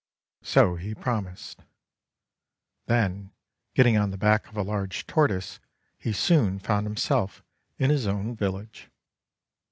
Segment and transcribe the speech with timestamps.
[0.41, 1.59] So he promised.
[2.87, 3.29] Then
[3.75, 5.59] getting on the back of a large Tortoise,
[5.95, 7.43] he soon found himself
[7.77, 8.89] in his own village.